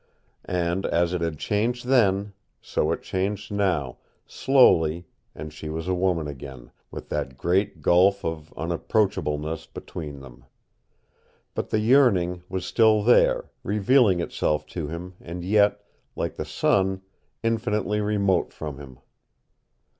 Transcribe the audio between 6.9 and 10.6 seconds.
that great gulf of unapproachableness between them.